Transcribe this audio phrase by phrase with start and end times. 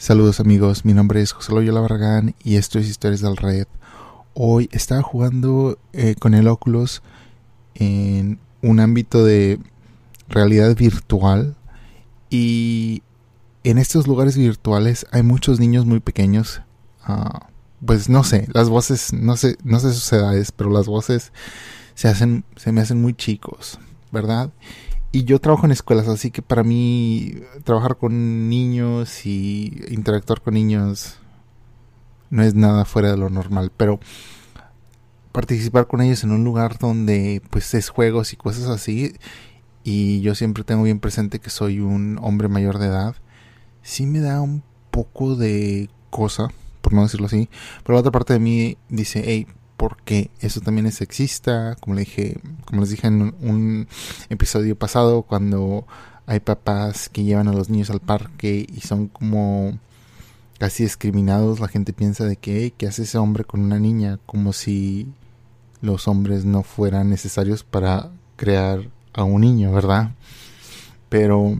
[0.00, 3.66] Saludos amigos, mi nombre es José Loyola Barragán y esto es Historias del Red.
[4.32, 7.02] Hoy estaba jugando eh, con el Oculus
[7.74, 9.60] en un ámbito de
[10.26, 11.54] realidad virtual
[12.30, 13.02] y
[13.62, 16.62] en estos lugares virtuales hay muchos niños muy pequeños.
[17.02, 17.50] Ah,
[17.84, 21.30] pues no sé, las voces, no sé, no sé sus edades, pero las voces
[21.94, 23.78] se hacen, se me hacen muy chicos,
[24.10, 24.50] ¿verdad?
[25.12, 30.54] Y yo trabajo en escuelas, así que para mí trabajar con niños y interactuar con
[30.54, 31.18] niños
[32.30, 33.98] no es nada fuera de lo normal, pero
[35.32, 39.14] participar con ellos en un lugar donde pues es juegos y cosas así
[39.82, 43.16] y yo siempre tengo bien presente que soy un hombre mayor de edad,
[43.82, 46.48] sí me da un poco de cosa,
[46.82, 47.48] por no decirlo así,
[47.82, 49.46] pero la otra parte de mí dice, hey,
[49.80, 53.88] porque eso también es sexista, como le dije, como les dije en un,
[54.28, 55.86] episodio pasado, cuando
[56.26, 59.78] hay papás que llevan a los niños al parque y son como
[60.58, 64.18] casi discriminados, la gente piensa de que, ¿qué hace ese hombre con una niña?
[64.26, 65.06] Como si
[65.80, 70.10] los hombres no fueran necesarios para crear a un niño, ¿verdad?
[71.08, 71.58] Pero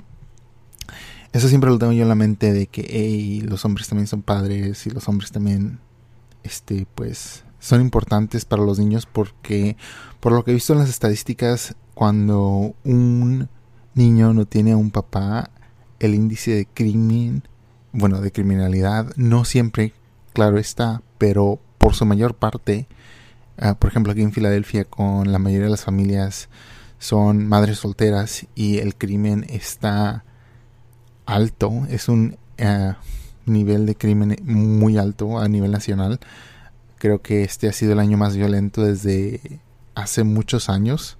[1.32, 4.20] eso siempre lo tengo yo en la mente de que, hey, los hombres también son
[4.20, 5.78] padres y los hombres también,
[6.42, 9.76] este, pues, son importantes para los niños porque,
[10.18, 13.48] por lo que he visto en las estadísticas, cuando un
[13.94, 15.50] niño no tiene un papá,
[16.00, 17.44] el índice de crimen,
[17.92, 19.92] bueno, de criminalidad, no siempre,
[20.32, 22.88] claro está, pero por su mayor parte,
[23.58, 26.48] ah, por ejemplo, aquí en Filadelfia, con la mayoría de las familias
[26.98, 30.24] son madres solteras y el crimen está
[31.26, 32.96] alto, es un ah,
[33.46, 36.20] nivel de crimen muy alto a nivel nacional.
[37.00, 39.62] Creo que este ha sido el año más violento desde
[39.94, 41.16] hace muchos años.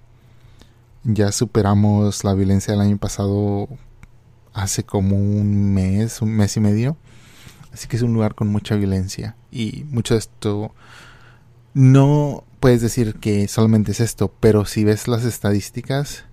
[1.03, 3.67] Ya superamos la violencia del año pasado
[4.53, 6.97] hace como un mes, un mes y medio.
[7.73, 9.35] Así que es un lugar con mucha violencia.
[9.49, 10.71] Y mucho de esto
[11.73, 16.25] no puedes decir que solamente es esto, pero si ves las estadísticas,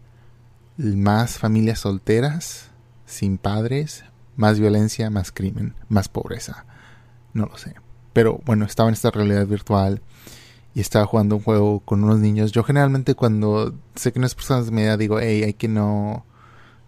[0.77, 2.69] más familias solteras,
[3.07, 4.05] sin padres,
[4.37, 6.67] más violencia, más crimen, más pobreza.
[7.33, 7.77] No lo sé.
[8.13, 10.01] Pero bueno, estaba en esta realidad virtual
[10.75, 12.53] y estaba jugando un juego con unos niños.
[12.53, 16.25] Yo generalmente cuando sé que no es personas de mi digo, hey, hay que no...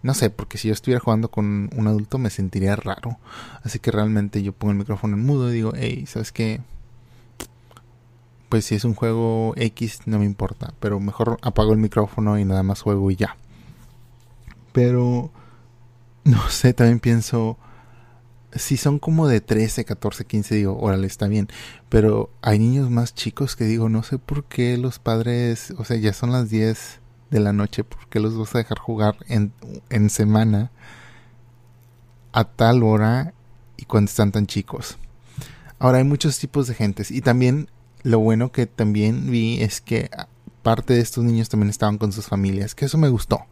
[0.03, 3.19] No sé, porque si yo estuviera jugando con un adulto me sentiría raro.
[3.63, 6.61] Así que realmente yo pongo el micrófono en mudo y digo, hey, ¿sabes qué?
[8.49, 12.45] Pues si es un juego X no me importa, pero mejor apago el micrófono y
[12.45, 13.35] nada más juego y ya.
[14.71, 15.31] Pero,
[16.23, 17.57] no sé, también pienso,
[18.55, 21.47] si son como de 13, 14, 15, digo, órale, está bien.
[21.89, 25.97] Pero hay niños más chicos que digo, no sé por qué los padres, o sea,
[25.97, 29.53] ya son las 10 de la noche, ¿por qué los vas a dejar jugar en,
[29.89, 30.71] en semana
[32.33, 33.33] a tal hora
[33.77, 34.97] y cuando están tan chicos?
[35.79, 37.69] Ahora hay muchos tipos de gentes y también
[38.03, 40.09] lo bueno que también vi es que
[40.61, 43.45] parte de estos niños también estaban con sus familias, que eso me gustó,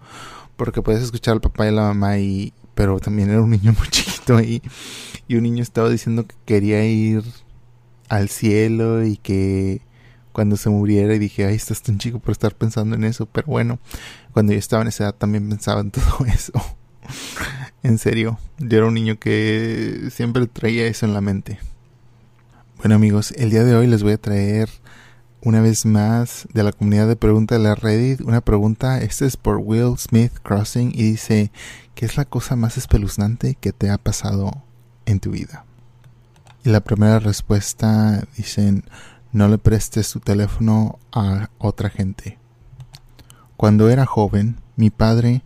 [0.55, 3.73] porque puedes escuchar al papá y a la mamá y pero también era un niño
[3.77, 4.18] muy chiquito
[5.27, 7.23] Y un niño estaba diciendo que quería ir
[8.09, 9.81] al cielo y que
[10.31, 13.25] cuando se muriera y dije, ay, estás tan chico por estar pensando en eso.
[13.25, 13.79] Pero bueno,
[14.31, 16.53] cuando yo estaba en esa edad también pensaba en todo eso.
[17.83, 21.59] en serio, yo era un niño que siempre traía eso en la mente.
[22.77, 24.69] Bueno amigos, el día de hoy les voy a traer
[25.41, 28.21] una vez más de la comunidad de preguntas de la Reddit.
[28.21, 31.51] Una pregunta, esta es por Will Smith Crossing y dice,
[31.99, 34.63] ¿qué es la cosa más espeluznante que te ha pasado
[35.05, 35.65] en tu vida?
[36.63, 38.85] Y la primera respuesta dicen,
[39.33, 42.39] no le prestes tu teléfono a otra gente.
[43.57, 45.41] Cuando era joven, mi padre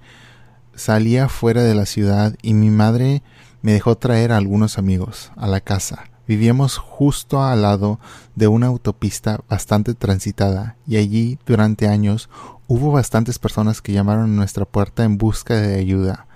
[0.75, 3.23] salía fuera de la ciudad y mi madre
[3.63, 7.99] me dejó traer a algunos amigos a la casa Vivíamos justo al lado
[8.35, 12.29] de una autopista bastante transitada y allí durante años
[12.67, 16.27] hubo bastantes personas que llamaron a nuestra puerta en busca de ayuda.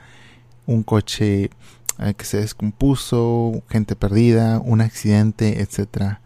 [0.67, 1.49] Un coche
[1.97, 6.19] eh, que se descompuso, gente perdida, un accidente, etc.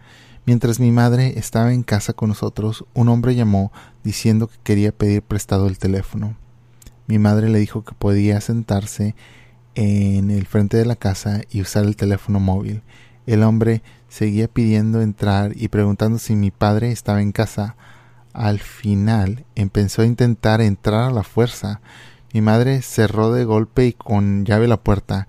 [0.45, 3.71] Mientras mi madre estaba en casa con nosotros, un hombre llamó
[4.03, 6.35] diciendo que quería pedir prestado el teléfono.
[7.07, 9.15] Mi madre le dijo que podía sentarse
[9.75, 12.83] en el frente de la casa y usar el teléfono móvil
[13.25, 17.75] el hombre seguía pidiendo entrar y preguntando si mi padre estaba en casa.
[18.33, 21.81] Al final empezó a intentar entrar a la fuerza.
[22.33, 25.27] Mi madre cerró de golpe y con llave la puerta,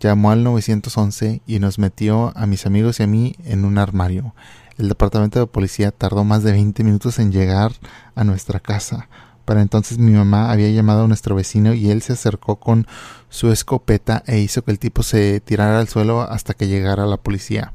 [0.00, 4.34] llamó al 911 y nos metió a mis amigos y a mí en un armario.
[4.76, 7.72] El departamento de policía tardó más de 20 minutos en llegar
[8.14, 9.08] a nuestra casa.
[9.44, 12.86] Para entonces mi mamá había llamado a nuestro vecino y él se acercó con
[13.30, 17.16] su escopeta e hizo que el tipo se tirara al suelo hasta que llegara la
[17.16, 17.72] policía.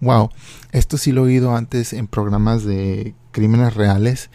[0.00, 0.30] Wow,
[0.72, 4.30] esto sí lo he oído antes en programas de crímenes reales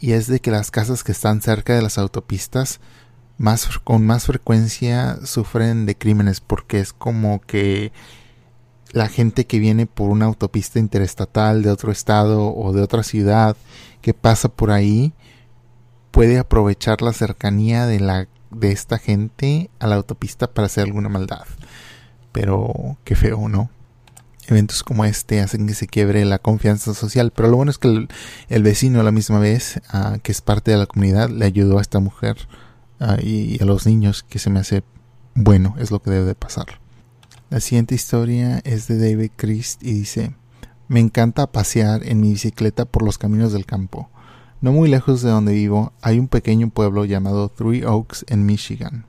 [0.00, 2.80] y es de que las casas que están cerca de las autopistas
[3.38, 7.92] más con más frecuencia sufren de crímenes porque es como que
[8.92, 13.56] la gente que viene por una autopista interestatal de otro estado o de otra ciudad
[14.00, 15.12] que pasa por ahí
[16.12, 21.08] puede aprovechar la cercanía de la de esta gente a la autopista para hacer alguna
[21.08, 21.44] maldad.
[22.30, 23.70] Pero qué feo, ¿no?
[24.46, 28.06] Eventos como este hacen que se quiebre la confianza social, pero lo bueno es que
[28.48, 31.78] el, vecino a la misma vez, ah, que es parte de la comunidad, le ayudó
[31.78, 32.36] a esta mujer
[33.04, 34.82] ah, y, a los niños, que se me hace
[35.34, 36.80] bueno, es lo que debe de pasar.
[37.50, 40.34] La siguiente historia es de David Christ y dice,
[40.88, 44.10] me encanta pasear en mi bicicleta por los caminos del campo.
[44.60, 49.06] No muy lejos de donde vivo hay un pequeño pueblo llamado Three Oaks en Michigan.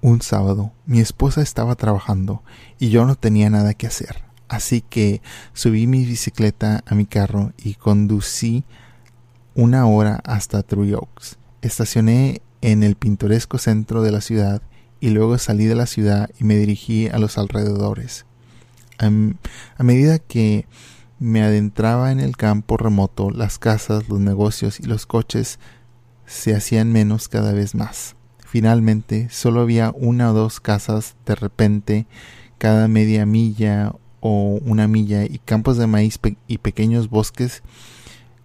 [0.00, 2.42] Un sábado mi esposa estaba trabajando
[2.78, 5.22] y yo no tenía nada que hacer, así que
[5.52, 8.64] subí mi bicicleta a mi carro y conducí
[9.54, 11.38] una hora hasta Three Oaks.
[11.60, 14.62] Estacioné en el pintoresco centro de la ciudad
[15.00, 18.24] y luego salí de la ciudad y me dirigí a los alrededores.
[18.98, 20.66] A, medida que
[21.18, 25.58] me adentraba en el campo remoto, las casas, los negocios y los coches
[26.24, 28.14] se hacían menos cada vez más.
[28.46, 32.06] Finalmente, solo había una o dos casas de repente
[32.58, 37.62] cada media milla o una milla y campos de maíz y pequeños bosques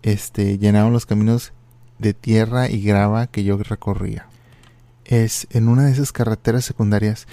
[0.02, 1.54] este, llenaban los caminos
[2.00, 4.28] de tierra y grava que yo recorría
[5.08, 7.28] es en una de esas carreteras secundarias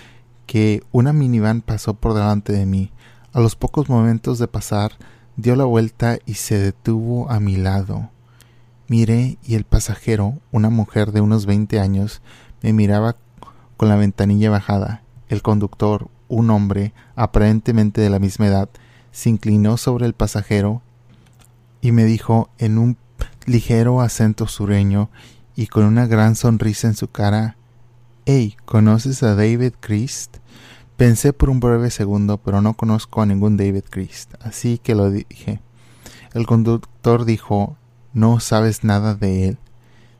[0.47, 2.93] que una minivan pasó por delante de mí.
[3.33, 4.93] A los pocos momentos de pasar,
[5.37, 8.11] dio la vuelta y se detuvo a mi lado.
[8.87, 12.23] Miré y el pasajero, una mujer de unos veinte años,
[12.63, 13.17] me miraba
[13.77, 15.03] con la ventanilla bajada.
[15.29, 18.69] El conductor, un hombre aparentemente de la misma edad,
[19.11, 20.83] se inclinó sobre el pasajero
[21.81, 22.97] y me dijo en un
[23.47, 25.11] ligero acento sureño
[25.57, 27.57] y con una gran sonrisa en su cara
[28.27, 30.39] Hey, ¿conoces a David Christ?
[30.97, 35.11] Pensé por un breve segundo, pero no conozco a ningún David Christ, así que lo
[35.11, 35.61] dije.
[36.33, 37.77] El conductor dijo,
[38.15, 39.59] ¿no sabes nada de él?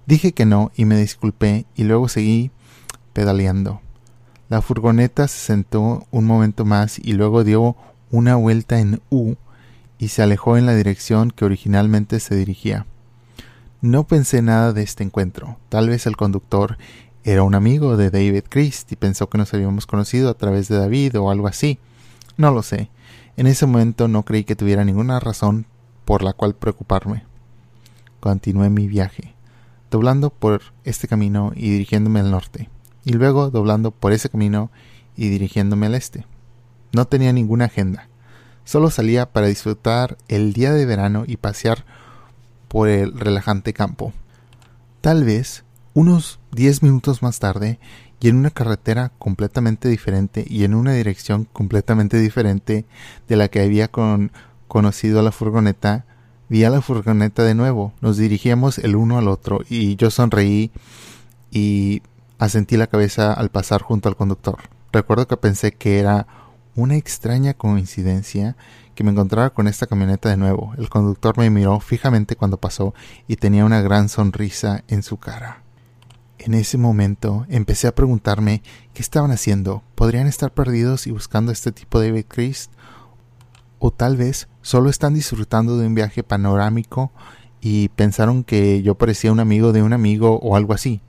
[0.05, 2.51] Dije que no y me disculpé y luego seguí
[3.15, 3.81] pedaleando.
[4.51, 7.75] La furgoneta se sentó un momento más y luego dio
[8.11, 9.37] una vuelta en U
[9.97, 12.85] y se alejó en la dirección que originalmente se dirigía.
[13.85, 15.59] No pensé nada de este encuentro.
[15.69, 16.79] Tal vez el conductor
[17.23, 20.79] era un amigo de David Christ y pensó que nos habíamos conocido a través de
[20.79, 21.79] David o algo así.
[22.39, 22.89] No lo sé.
[23.37, 25.67] En ese momento no creí que tuviera ninguna razón
[26.07, 27.25] por la cual preocuparme.
[28.21, 29.35] Continué mi viaje,
[29.91, 32.71] doblando por este camino y dirigiéndome al norte,
[33.05, 34.71] y luego doblando por ese camino
[35.15, 36.25] y dirigiéndome al este.
[36.95, 38.09] No tenía ninguna agenda.
[38.65, 41.85] Solo salía para disfrutar el día de verano y pasear
[42.75, 44.13] por el relajante campo.
[45.01, 45.63] Tal vez
[45.93, 47.79] unos diez minutos más tarde,
[48.19, 52.85] y en una carretera completamente diferente y en una dirección completamente diferente
[53.29, 53.93] de la que había
[54.67, 56.05] conocido a la furgoneta,
[56.49, 57.93] vi a la furgoneta de nuevo.
[58.01, 60.73] Nos dirigíamos el uno al otro y yo sonreí
[61.53, 62.03] y
[62.41, 64.59] asentí la cabeza al pasar junto al conductor.
[64.91, 66.27] Recuerdo que pensé que era
[66.77, 68.57] una extraña coincidencia
[68.95, 70.73] que me encontrara con esta camioneta de nuevo.
[70.79, 72.95] El conductor me miró fijamente cuando pasó
[73.29, 75.63] y tenía una gran sonrisa en su cara.
[76.39, 78.63] En ese momento empecé a preguntarme
[78.93, 79.83] qué estaban haciendo.
[79.95, 82.71] ¿Podrían estar perdidos y buscando este tipo de David Christ?
[83.79, 87.13] O tal vez solo están disfrutando de un viaje panorámico
[87.61, 91.01] y pensaron que yo parecía un amigo de un amigo o algo así.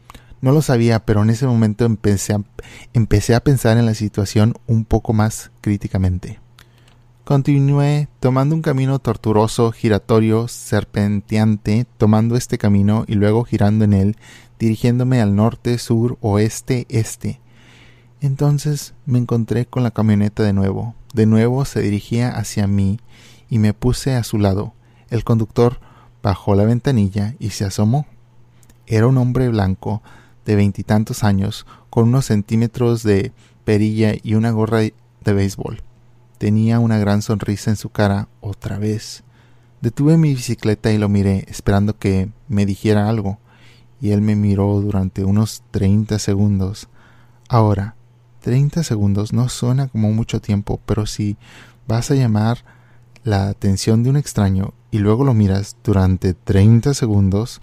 [0.46, 2.44] No lo sabía, pero en ese momento empecé a,
[2.94, 6.40] empecé a pensar en la situación un poco más críticamente.
[7.24, 14.18] Continué tomando un camino tortuoso, giratorio, serpenteante, tomando este camino y luego girando en él,
[14.60, 17.42] dirigiéndome al norte, sur, oeste, este.
[18.22, 20.94] Entonces me encontré con la camioneta de nuevo.
[21.16, 23.00] De nuevo se dirigía hacia mí
[23.50, 24.76] y me puse a su lado.
[25.10, 25.80] El conductor
[26.22, 28.06] bajó la ventanilla y se asomó.
[28.86, 30.04] Era un hombre blanco
[30.46, 33.32] de veintitantos años, con unos centímetros de
[33.64, 34.94] perilla y una gorra de
[35.34, 35.82] béisbol.
[36.38, 39.24] Tenía una gran sonrisa en su cara otra vez.
[39.82, 43.40] Detuve mi bicicleta y lo miré, esperando que me dijera algo
[44.02, 46.90] y él me miró durante unos treinta segundos.
[47.48, 47.96] Ahora,
[48.42, 51.38] treinta segundos no suena como mucho tiempo, pero si
[51.88, 52.66] vas a llamar
[53.24, 57.62] la atención de un extraño y luego lo miras durante treinta segundos,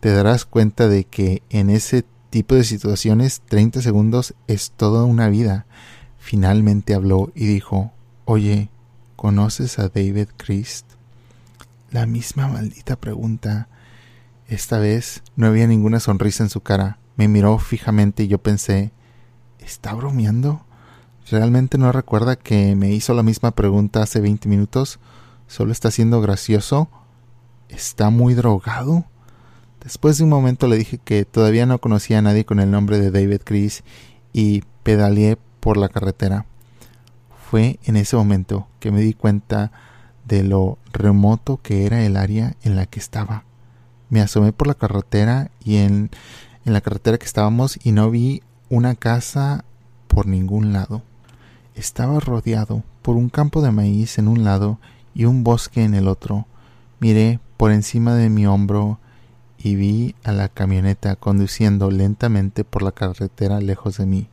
[0.00, 5.28] te darás cuenta de que en ese tipo de situaciones 30 segundos es toda una
[5.28, 5.66] vida.
[6.18, 7.92] Finalmente habló y dijo,
[8.24, 8.68] Oye,
[9.14, 10.86] ¿conoces a David Christ?
[11.90, 13.68] La misma maldita pregunta.
[14.48, 16.98] Esta vez no había ninguna sonrisa en su cara.
[17.16, 18.92] Me miró fijamente y yo pensé,
[19.58, 20.64] ¿está bromeando?
[21.30, 25.00] ¿Realmente no recuerda que me hizo la misma pregunta hace 20 minutos?
[25.46, 26.88] ¿Solo está siendo gracioso?
[27.68, 29.04] ¿Está muy drogado?
[29.86, 32.98] Después de un momento le dije que todavía no conocía a nadie con el nombre
[32.98, 33.84] de David Chris
[34.32, 36.44] y pedaleé por la carretera.
[37.48, 39.70] Fue en ese momento que me di cuenta
[40.24, 43.44] de lo remoto que era el área en la que estaba.
[44.10, 46.10] Me asomé por la carretera y en,
[46.64, 49.64] en la carretera que estábamos y no vi una casa
[50.08, 51.02] por ningún lado.
[51.76, 54.80] Estaba rodeado por un campo de maíz en un lado
[55.14, 56.48] y un bosque en el otro.
[56.98, 58.98] Miré por encima de mi hombro
[59.66, 64.28] y vi a la camioneta conduciendo lentamente por la carretera lejos de mí.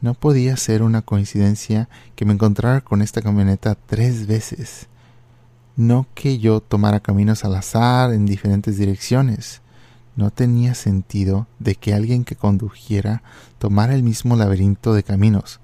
[0.00, 4.86] No podía ser una coincidencia que me encontrara con esta camioneta tres veces.
[5.76, 9.60] No que yo tomara caminos al azar en diferentes direcciones.
[10.16, 13.22] No tenía sentido de que alguien que condujera
[13.58, 15.60] tomara el mismo laberinto de caminos,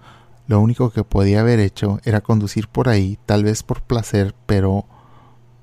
[0.49, 4.85] lo único que podía haber hecho era conducir por ahí, tal vez por placer, pero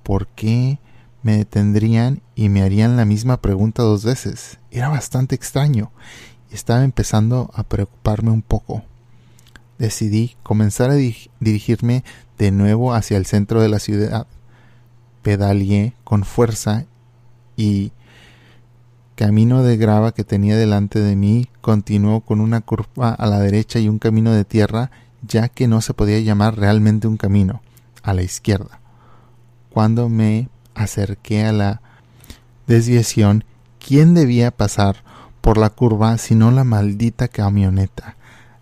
[0.01, 0.79] ¿por qué
[1.23, 4.59] me detendrían y me harían la misma pregunta dos veces?
[4.71, 5.91] Era bastante extraño
[6.51, 8.83] y estaba empezando a preocuparme un poco.
[9.77, 12.03] Decidí comenzar a dirigirme
[12.37, 14.27] de nuevo hacia el centro de la ciudad.
[15.21, 16.85] Pedaleé con fuerza
[17.55, 17.91] y
[19.15, 23.77] camino de grava que tenía delante de mí continuó con una curva a la derecha
[23.79, 24.91] y un camino de tierra,
[25.27, 27.61] ya que no se podía llamar realmente un camino,
[28.01, 28.79] a la izquierda.
[29.71, 30.47] Cuando me
[30.83, 31.81] acerqué a la
[32.67, 33.43] desviación,
[33.85, 35.03] ¿quién debía pasar
[35.41, 38.15] por la curva sino la maldita camioneta?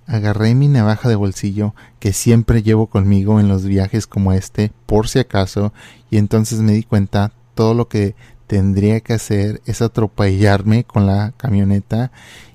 [0.08, 5.10] Agarré mi navaja de bolsillo, que siempre llevo conmigo en los viajes como este, por
[5.10, 5.74] si acaso,
[6.10, 8.16] y entonces me di cuenta todo lo que
[8.48, 12.12] tendría que hacer es atropellarme con la camioneta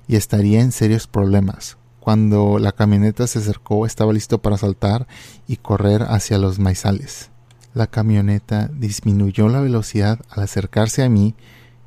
[0.09, 1.76] y estaría en serios problemas.
[2.00, 5.07] Cuando la camioneta se acercó estaba listo para saltar
[5.47, 7.32] y correr hacia los maizales.
[7.75, 11.35] La camioneta disminuyó la velocidad al acercarse a mí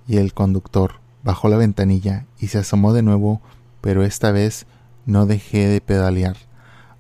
[0.08, 3.42] y el conductor bajó la ventanilla y se asomó de nuevo,
[3.82, 4.68] pero esta vez
[5.06, 6.38] no dejé de pedalear.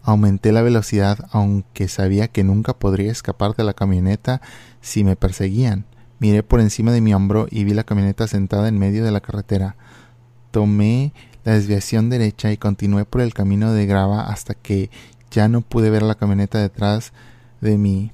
[0.04, 4.42] Aumenté la velocidad aunque sabía que nunca podría escapar de la camioneta
[4.82, 5.86] si me perseguían.
[6.20, 9.22] Miré por encima de mi hombro y vi la camioneta sentada en medio de la
[9.22, 9.76] carretera.
[10.52, 11.14] Tomé
[11.44, 14.90] la desviación derecha y continué por el camino de grava hasta que
[15.30, 17.14] ya no pude ver la camioneta detrás
[17.62, 18.12] de mí,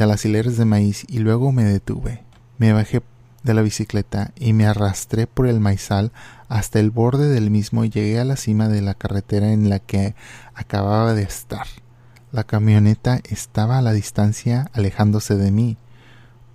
[0.00, 2.22] de las hileras de maíz, y luego me detuve.
[2.56, 3.02] Me bajé
[3.42, 6.10] de la bicicleta y me arrastré por el maizal
[6.48, 9.78] hasta el borde del mismo y llegué a la cima de la carretera en la
[9.78, 10.14] que
[10.54, 11.66] acababa de estar.
[12.32, 15.76] La camioneta estaba a la distancia alejándose de mí.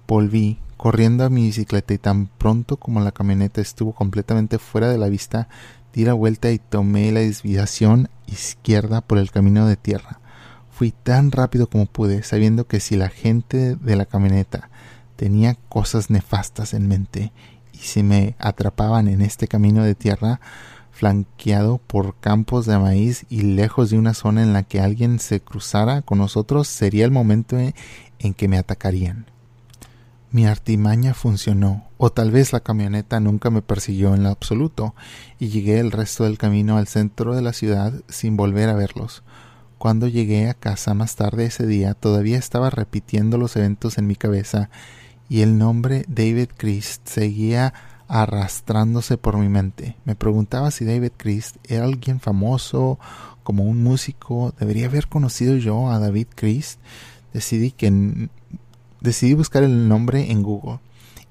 [0.07, 4.97] Volví corriendo a mi bicicleta y tan pronto como la camioneta estuvo completamente fuera de
[4.97, 5.49] la vista,
[5.93, 10.19] di la vuelta y tomé la desviación izquierda por el camino de tierra.
[10.75, 14.69] Fui tan rápido como pude, sabiendo que si la gente de la camioneta
[15.15, 17.31] tenía cosas nefastas en mente
[17.71, 20.41] y si me atrapaban en este camino de tierra,
[20.91, 25.39] flanqueado por campos de maíz y lejos de una zona en la que alguien se
[25.39, 29.27] cruzara con nosotros, sería el momento en que me atacarían.
[30.31, 34.93] Mi artimaña funcionó, o tal vez la camioneta nunca me persiguió en lo absoluto,
[35.39, 39.23] y llegué el resto del camino al centro de la ciudad sin volver a verlos.
[39.77, 44.15] Cuando llegué a casa más tarde ese día, todavía estaba repitiendo los eventos en mi
[44.15, 44.69] cabeza,
[45.27, 47.73] y el nombre David Christ seguía
[48.07, 49.95] arrastrándose por mi mente.
[50.05, 52.99] Me preguntaba si David Christ era alguien famoso,
[53.43, 54.53] como un músico.
[54.59, 56.79] ¿Debería haber conocido yo a David Christ?
[57.33, 58.29] Decidí que
[59.01, 60.79] decidí buscar el nombre en Google.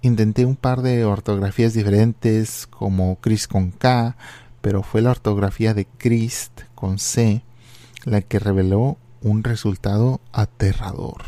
[0.02, 4.16] Intenté un par de ortografías diferentes como Chris con K,
[4.60, 7.42] pero fue la ortografía de Christ con C
[8.04, 11.22] la que reveló un resultado aterrador.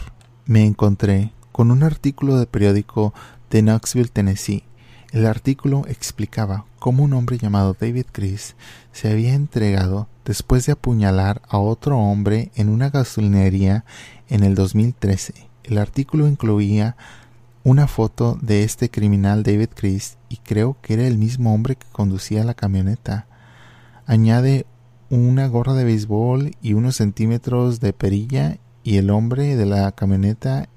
[0.45, 3.15] Me encontré con un artículo de periódico
[3.51, 4.65] de Knoxville, Tennessee.
[5.13, 8.57] El artículo explicaba cómo un hombre llamado David Chris
[8.93, 13.85] se había entregado después de apuñalar a otro hombre en una gasolinería
[14.29, 16.97] en el 2013 el artículo incluía
[17.65, 21.89] una foto de este criminal David Chris y creo que era el mismo hombre que
[21.91, 23.27] conducía la camioneta.
[24.07, 24.67] Añade
[25.11, 30.69] una gorra de béisbol y unos centímetros de perilla y el hombre de la camioneta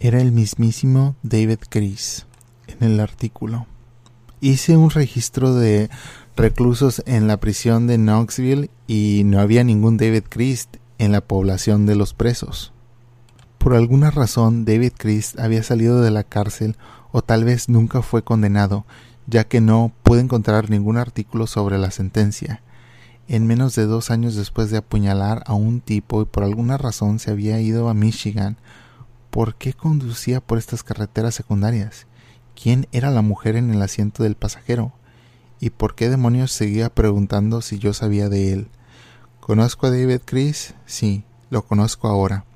[0.00, 2.26] era el mismísimo David Chris
[2.66, 3.66] en el artículo.
[4.40, 5.90] Hice un registro de
[6.36, 11.86] reclusos en la prisión de Knoxville y no había ningún David Christ en la población
[11.86, 12.72] de los presos.
[13.58, 16.76] Por alguna razón David Christ había salido de la cárcel
[17.10, 18.86] o tal vez nunca fue condenado,
[19.26, 22.62] ya que no pude encontrar ningún artículo sobre la sentencia.
[23.30, 27.18] En menos de dos años después de apuñalar a un tipo y por alguna razón
[27.18, 28.56] se había ido a Michigan,
[29.28, 32.06] ¿por qué conducía por estas carreteras secundarias?
[32.60, 34.94] ¿Quién era la mujer en el asiento del pasajero?
[35.60, 38.68] ¿Y por qué demonios seguía preguntando si yo sabía de él?
[39.40, 40.72] ¿Conozco a David Chris?
[40.86, 42.46] Sí, lo conozco ahora.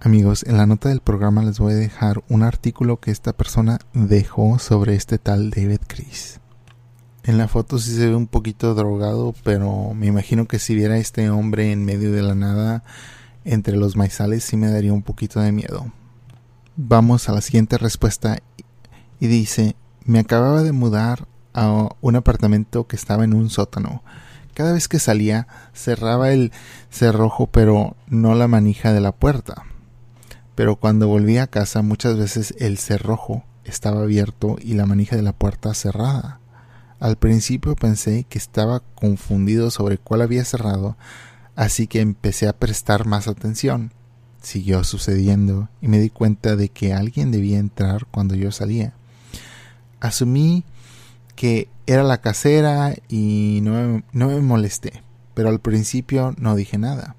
[0.00, 3.78] Amigos, en la nota del programa les voy a dejar un artículo que esta persona
[3.92, 6.40] dejó sobre este tal David Chris.
[7.28, 10.94] En la foto sí se ve un poquito drogado, pero me imagino que si viera
[10.94, 12.84] a este hombre en medio de la nada
[13.44, 15.92] entre los maizales sí me daría un poquito de miedo.
[16.76, 18.38] Vamos a la siguiente respuesta
[19.20, 24.02] y dice, me acababa de mudar a un apartamento que estaba en un sótano.
[24.54, 26.50] Cada vez que salía cerraba el
[26.88, 29.64] cerrojo pero no la manija de la puerta
[30.54, 35.22] pero cuando volví a casa muchas veces el cerrojo estaba abierto y la manija de
[35.22, 36.40] la puerta cerrada.
[37.00, 40.96] Al principio pensé que estaba confundido sobre cuál había cerrado,
[41.54, 43.92] así que empecé a prestar más atención.
[44.42, 48.94] Siguió sucediendo y me di cuenta de que alguien debía entrar cuando yo salía.
[50.00, 50.64] Asumí
[51.36, 55.02] que era la casera y no me, no me molesté,
[55.34, 57.14] pero al principio no dije nada.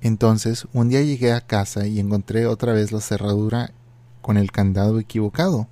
[0.00, 3.72] Entonces, un día llegué a casa y encontré otra vez la cerradura
[4.22, 5.68] con el candado equivocado.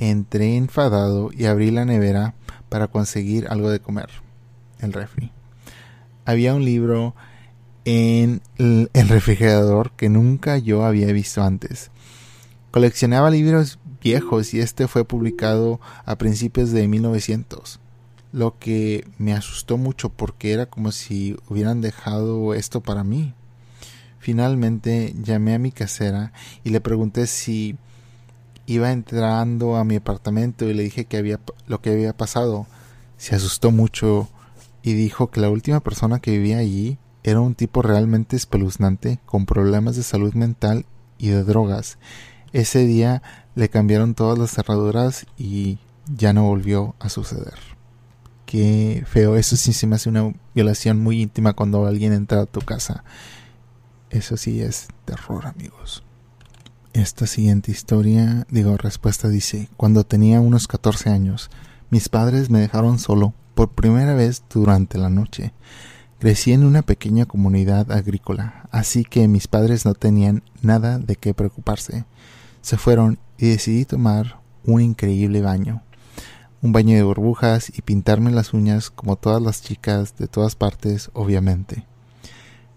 [0.00, 2.34] Entré enfadado y abrí la nevera
[2.68, 4.08] para conseguir algo de comer,
[4.80, 5.30] el refri.
[6.24, 7.14] Había un libro
[7.84, 11.90] en el refrigerador que nunca yo había visto antes.
[12.70, 17.78] Coleccionaba libros viejos y este fue publicado a principios de 1900
[18.32, 23.34] lo que me asustó mucho porque era como si hubieran dejado esto para mí.
[24.18, 26.32] Finalmente llamé a mi casera
[26.62, 27.76] y le pregunté si
[28.70, 32.66] iba entrando a mi apartamento y le dije que había lo que había pasado.
[33.16, 34.28] Se asustó mucho
[34.82, 39.44] y dijo que la última persona que vivía allí era un tipo realmente espeluznante con
[39.44, 40.86] problemas de salud mental
[41.18, 41.98] y de drogas.
[42.52, 43.22] Ese día
[43.54, 47.58] le cambiaron todas las cerraduras y ya no volvió a suceder.
[48.46, 49.36] Qué feo.
[49.36, 53.04] Eso sí se me hace una violación muy íntima cuando alguien entra a tu casa.
[54.10, 56.04] Eso sí es terror, amigos.
[56.92, 61.50] Esta siguiente historia, digo, respuesta dice, cuando tenía unos 14 años,
[61.90, 65.52] mis padres me dejaron solo por primera vez durante la noche.
[66.18, 71.32] Crecí en una pequeña comunidad agrícola, así que mis padres no tenían nada de qué
[71.34, 72.04] preocuparse.
[72.60, 75.82] Se fueron y decidí tomar un increíble baño
[76.62, 81.10] un baño de burbujas y pintarme las uñas como todas las chicas de todas partes,
[81.14, 81.86] obviamente.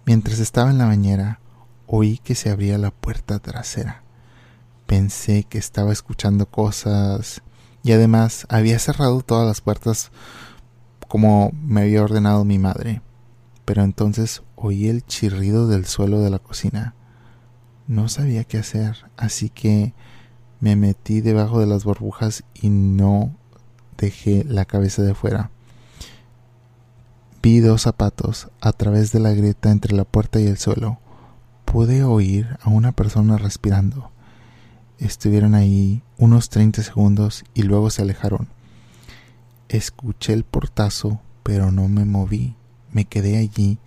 [0.05, 1.39] Mientras estaba en la bañera,
[1.85, 4.02] oí que se abría la puerta trasera.
[4.85, 7.41] Pensé que estaba escuchando cosas
[7.83, 10.11] y además había cerrado todas las puertas
[11.07, 13.01] como me había ordenado mi madre.
[13.65, 16.95] Pero entonces oí el chirrido del suelo de la cocina.
[17.87, 19.93] No sabía qué hacer, así que
[20.59, 23.35] me metí debajo de las burbujas y no
[23.97, 25.51] dejé la cabeza de fuera.
[27.41, 30.99] Vi dos zapatos a través de la grieta entre la puerta y el suelo.
[31.65, 34.12] Pude oír a una persona respirando.
[34.99, 38.47] Estuvieron ahí unos 30 segundos y luego se alejaron.
[39.69, 42.55] Escuché el portazo, pero no me moví.
[42.91, 43.79] Me quedé allí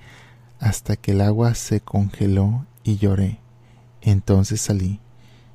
[0.59, 3.41] hasta que el agua se congeló y lloré.
[4.01, 5.01] Entonces salí.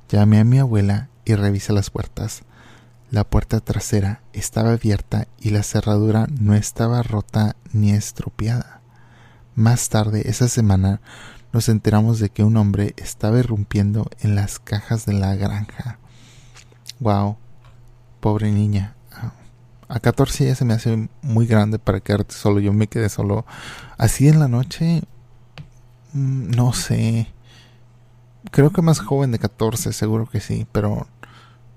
[0.08, 2.42] Llamé a mi abuela y revisé las puertas.
[3.10, 8.80] La puerta trasera estaba abierta y la cerradura no estaba rota ni estropeada.
[9.54, 11.02] Más tarde esa semana
[11.52, 15.98] nos enteramos de que un hombre estaba irrumpiendo en las cajas de la granja.
[16.98, 17.36] Wow,
[18.20, 18.94] pobre niña.
[19.88, 22.60] A 14 ya se me hace muy grande para quedarte solo.
[22.60, 23.44] Yo me quedé solo.
[23.98, 25.02] Así en la noche,
[26.14, 27.28] mm, no sé.
[28.50, 31.06] Creo que más joven de 14, seguro que sí, pero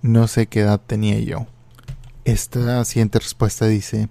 [0.01, 1.47] no sé qué edad tenía yo.
[2.23, 4.09] Esta siguiente respuesta dice,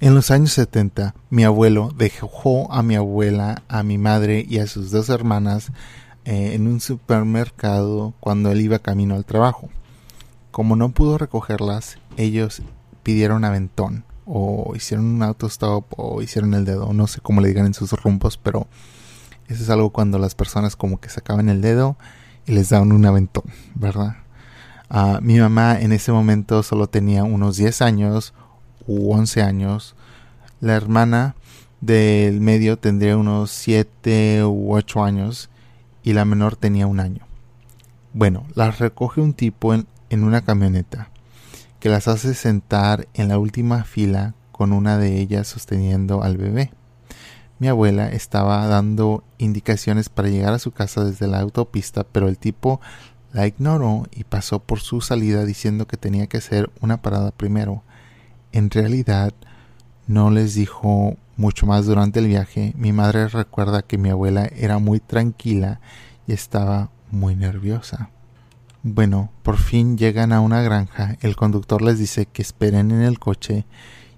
[0.00, 4.66] en los años 70, mi abuelo dejó a mi abuela, a mi madre y a
[4.66, 5.72] sus dos hermanas
[6.24, 9.68] eh, en un supermercado cuando él iba camino al trabajo.
[10.50, 12.62] Como no pudo recogerlas, ellos
[13.02, 17.66] pidieron aventón o hicieron un autostop o hicieron el dedo, no sé cómo le digan
[17.66, 18.68] en sus rumbos, pero
[19.48, 21.96] eso es algo cuando las personas como que sacaban el dedo
[22.46, 24.16] y les daban un aventón, ¿verdad?
[24.88, 28.32] Ah, mi mamá en ese momento solo tenía unos 10 años
[28.90, 29.94] u 11 años.
[30.60, 31.36] La hermana
[31.80, 35.48] del medio tendría unos 7 u 8 años
[36.02, 37.26] y la menor tenía un año.
[38.12, 41.10] Bueno, las recoge un tipo en, en una camioneta
[41.78, 46.72] que las hace sentar en la última fila con una de ellas sosteniendo al bebé.
[47.58, 52.38] Mi abuela estaba dando indicaciones para llegar a su casa desde la autopista, pero el
[52.38, 52.80] tipo
[53.32, 57.82] la ignoró y pasó por su salida diciendo que tenía que hacer una parada primero.
[58.52, 59.32] En realidad,
[60.06, 62.74] no les dijo mucho más durante el viaje.
[62.76, 65.80] Mi madre recuerda que mi abuela era muy tranquila
[66.26, 68.10] y estaba muy nerviosa.
[68.82, 71.16] Bueno, por fin llegan a una granja.
[71.20, 73.66] El conductor les dice que esperen en el coche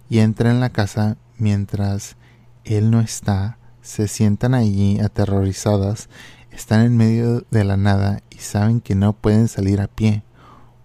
[0.08, 2.16] y entren en la casa mientras
[2.64, 3.58] él no está.
[3.82, 6.08] Se sientan allí aterrorizadas.
[6.50, 10.22] Están en medio de la nada y saben que no pueden salir a pie.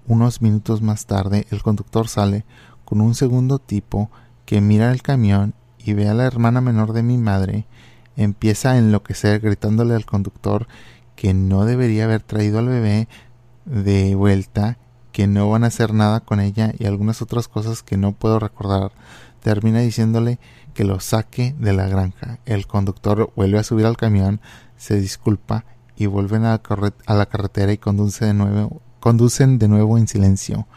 [0.05, 2.45] Unos minutos más tarde el conductor sale
[2.87, 4.09] con un segundo tipo
[4.45, 7.67] que mira el camión y ve a la hermana menor de mi madre.
[8.15, 10.69] Empieza a enloquecer gritándole al conductor
[11.17, 13.09] que no debería haber traído al bebé
[13.65, 14.77] de vuelta,
[15.11, 18.39] que no van a hacer nada con ella y algunas otras cosas que no puedo
[18.39, 18.93] recordar.
[19.41, 20.39] Termina diciéndole
[20.73, 22.39] que lo saque de la granja.
[22.45, 24.39] El conductor vuelve a subir al camión,
[24.77, 25.65] se disculpa
[25.97, 26.61] y vuelven a,
[27.05, 30.67] la carretera y conducen de nuevo en silencio.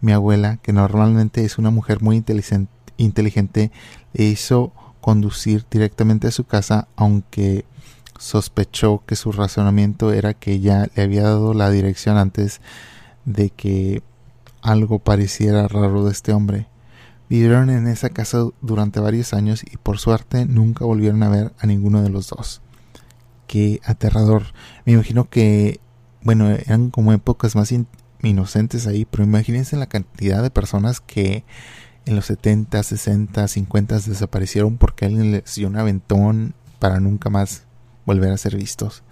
[0.00, 2.16] Mi abuela, que normalmente es una mujer muy
[2.96, 3.70] inteligente,
[4.12, 7.64] le hizo conducir directamente a su casa, aunque
[8.18, 12.60] sospechó que su razonamiento era que ella le había dado la dirección antes
[13.24, 14.02] de que
[14.62, 16.66] algo pareciera raro de este hombre.
[17.28, 21.66] Vivieron en esa casa durante varios años y por suerte nunca volvieron a ver a
[21.66, 22.62] ninguno de los dos.
[23.46, 24.44] Qué aterrador.
[24.84, 25.80] Me imagino que,
[26.22, 27.68] bueno, eran como épocas más
[28.22, 31.44] inocentes ahí, pero imagínense la cantidad de personas que
[32.06, 37.64] en los 70, 60, 50 desaparecieron porque alguien les dio un aventón para nunca más
[38.06, 39.02] volver a ser vistos.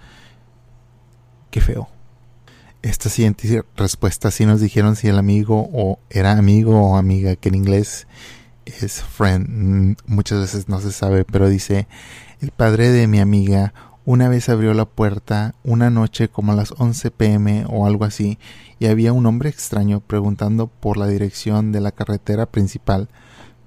[1.50, 1.88] Qué feo.
[2.82, 7.48] Esta siguiente respuesta sí nos dijeron si el amigo o era amigo o amiga, que
[7.48, 8.06] en inglés
[8.64, 9.48] es friend.
[9.48, 11.88] Mm, muchas veces no se sabe, pero dice,
[12.40, 13.74] el padre de mi amiga
[14.06, 18.38] una vez abrió la puerta una noche como a las 11 pm o algo así
[18.78, 23.10] y había un hombre extraño preguntando por la dirección de la carretera principal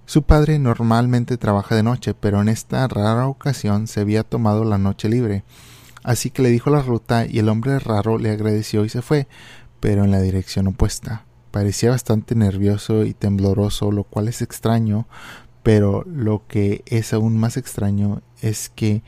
[0.10, 4.80] su padre normalmente trabaja de noche, pero en esta rara ocasión se había tomado la
[4.80, 5.44] noche libre.
[6.02, 9.28] Así que le dijo la ruta y el hombre raro le agradeció y se fue,
[9.80, 11.26] pero en la dirección opuesta.
[11.52, 15.06] Parecía bastante nervioso y tembloroso, lo cual es extraño,
[15.62, 19.04] pero lo que es aún más extraño es que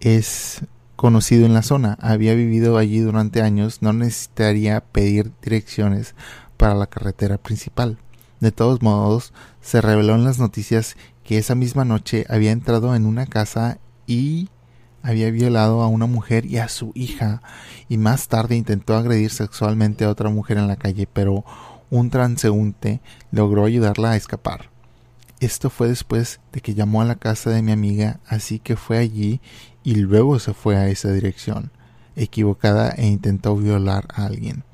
[0.00, 0.62] es
[0.96, 6.14] conocido en la zona, había vivido allí durante años, no necesitaría pedir direcciones
[6.56, 7.98] para la carretera principal.
[8.40, 13.06] De todos modos, se reveló en las noticias que esa misma noche había entrado en
[13.06, 14.48] una casa y
[15.02, 17.42] había violado a una mujer y a su hija,
[17.88, 21.44] y más tarde intentó agredir sexualmente a otra mujer en la calle, pero
[21.90, 24.70] un transeúnte logró ayudarla a escapar.
[25.40, 28.98] Esto fue después de que llamó a la casa de mi amiga, así que fue
[28.98, 29.40] allí
[29.84, 31.70] y luego se fue a esa dirección,
[32.16, 34.64] equivocada e intentó violar a alguien.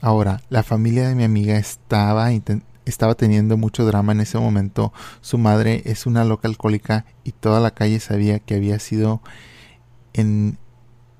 [0.00, 2.30] Ahora, la familia de mi amiga estaba
[2.84, 4.92] estaba teniendo mucho drama en ese momento.
[5.20, 9.22] Su madre es una loca alcohólica y toda la calle sabía que había sido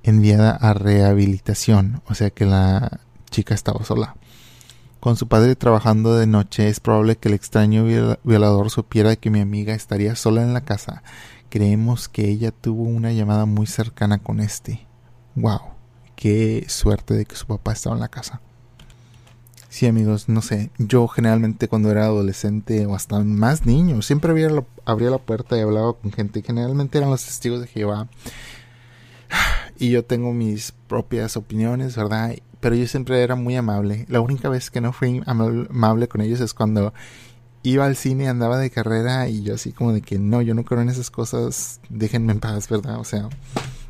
[0.03, 3.01] enviada a rehabilitación, o sea que la
[3.31, 4.17] chica estaba sola.
[5.01, 7.85] Con su padre trabajando de noche, es probable que el extraño
[8.25, 11.05] violador supiera que mi amiga estaría sola en la casa.
[11.51, 14.87] Creemos que ella tuvo una llamada muy cercana con este.
[15.37, 15.61] Wow,
[16.17, 18.41] qué suerte de que su papá estaba en la casa.
[19.69, 20.71] Sí, amigos, no sé.
[20.79, 25.93] Yo generalmente cuando era adolescente o hasta más niño, siempre abría la, puerta y hablaba
[25.93, 26.43] con gente.
[26.43, 28.09] Generalmente eran los testigos de Jehová.
[29.81, 32.35] Y yo tengo mis propias opiniones, ¿verdad?
[32.61, 34.05] Pero yo siempre era muy amable.
[34.09, 36.92] La única vez que no fui amable con ellos es cuando
[37.62, 40.64] iba al cine, andaba de carrera y yo así como de que no, yo no
[40.64, 42.99] creo en esas cosas, déjenme en paz, ¿verdad?
[42.99, 43.29] O sea,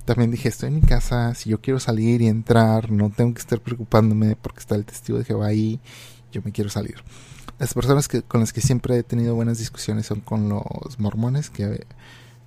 [0.04, 3.40] también dije, estoy en mi casa, si yo quiero salir y entrar, no tengo que
[3.40, 5.80] estar preocupándome porque está el testigo de Jehová ahí,
[6.32, 6.96] yo me quiero salir.
[7.58, 11.50] Las personas que, con las que siempre he tenido buenas discusiones son con los mormones
[11.50, 11.84] que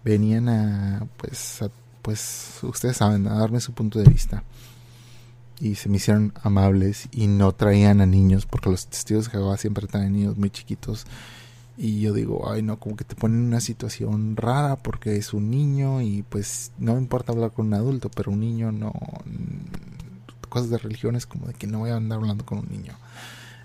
[0.03, 1.59] venían a, pues,
[2.01, 4.43] pues, ustedes saben, a darme su punto de vista.
[5.61, 9.57] Y se me hicieron amables y no traían a niños, porque los testigos de Jehová
[9.57, 11.05] siempre traen niños muy chiquitos
[11.77, 15.33] y yo digo, ay no, como que te ponen en una situación rara porque es
[15.33, 18.93] un niño y pues no me importa hablar con un adulto, pero un niño no,
[20.49, 22.93] cosas de religiones como de que no voy a andar hablando con un niño.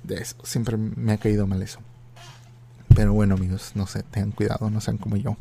[0.05, 1.81] De eso, siempre me ha caído mal eso.
[2.95, 5.37] Pero bueno, amigos, no sé, tengan cuidado, no sean como yo.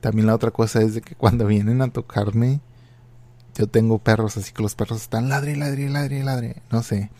[0.00, 2.60] También la otra cosa es de que cuando vienen a tocarme,
[3.54, 6.56] yo tengo perros, así que los perros están ladre, ladre, ladre, ladre.
[6.70, 7.10] No sé.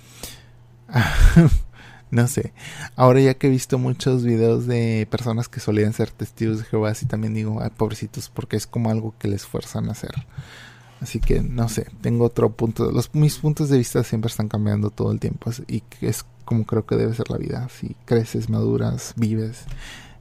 [2.10, 2.52] no sé.
[2.96, 6.90] Ahora ya que he visto muchos videos de personas que solían ser testigos de Jehová,
[6.90, 10.12] así también digo, ay, pobrecitos, porque es como algo que les fuerzan a hacer.
[11.00, 12.92] Así que no sé, tengo otro punto.
[12.92, 16.84] Los, mis puntos de vista siempre están cambiando todo el tiempo y es como creo
[16.84, 17.68] que debe ser la vida.
[17.70, 19.64] Si creces, maduras, vives,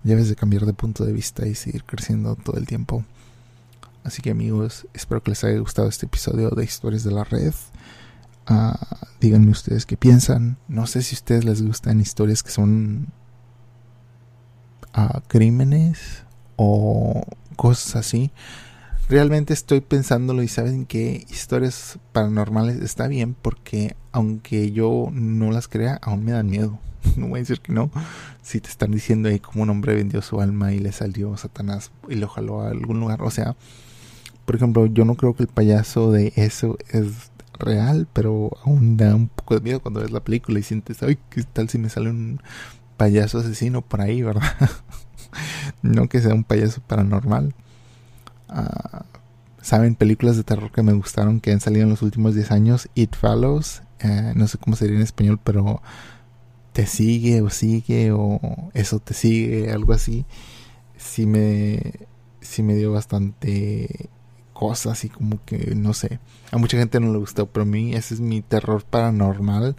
[0.03, 3.03] debes de cambiar de punto de vista y seguir creciendo todo el tiempo.
[4.03, 7.53] Así que amigos, espero que les haya gustado este episodio de Historias de la Red.
[8.49, 8.73] Uh,
[9.19, 10.57] díganme ustedes qué piensan.
[10.67, 13.07] No sé si a ustedes les gustan historias que son
[14.97, 16.23] uh, crímenes
[16.55, 17.23] o
[17.55, 18.31] cosas así.
[19.09, 25.67] Realmente estoy pensándolo y saben que historias paranormales está bien porque aunque yo no las
[25.67, 26.79] crea, aún me dan miedo.
[27.15, 27.89] No voy a decir que no.
[28.41, 31.91] Si te están diciendo ahí como un hombre vendió su alma y le salió Satanás
[32.09, 33.21] y lo jaló a algún lugar.
[33.21, 33.55] O sea,
[34.49, 39.13] por ejemplo, yo no creo que el payaso de eso es real, pero aún da
[39.13, 41.87] un poco de miedo cuando ves la película y sientes, ay, ¿qué tal si me
[41.87, 42.41] sale un
[42.97, 44.71] payaso asesino por ahí, verdad?
[45.83, 47.53] no que sea un payaso paranormal.
[48.49, 49.03] Uh,
[49.61, 52.89] Saben, películas de terror que me gustaron que han salido en los últimos 10 años.
[52.95, 55.83] It Follows, eh, no sé cómo sería en español, pero
[56.73, 58.39] te sigue o sigue o
[58.73, 60.25] eso te sigue, algo así.
[60.97, 62.07] Sí me,
[62.41, 64.09] sí me dio bastante
[64.59, 66.19] cosas y como que no sé.
[66.51, 69.77] A mucha gente no le gustó, pero a mí ese es mi terror paranormal,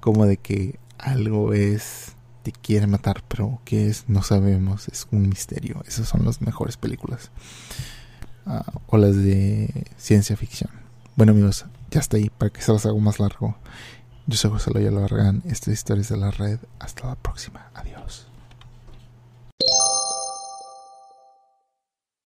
[0.00, 5.28] como de que algo es te quiere matar, pero qué es no sabemos, es un
[5.28, 5.82] misterio.
[5.86, 7.30] Esas son las mejores películas.
[8.46, 10.70] Uh, o las de ciencia ficción.
[11.14, 13.54] Bueno amigos, ya está ahí para que se las hago más largo.
[14.26, 16.58] Yo soy José Loya Largan, esta es Historias de la Red.
[16.78, 17.70] Hasta la próxima.
[17.74, 18.31] Adiós.